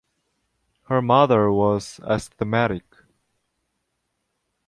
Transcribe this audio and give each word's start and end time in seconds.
Her 0.87 0.99
mother 0.99 1.51
was 1.51 1.99
asthmatic. 2.03 2.85